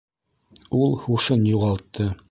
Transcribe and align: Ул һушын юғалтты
Ул 0.79 0.97
һушын 1.05 1.47
юғалтты 1.53 2.13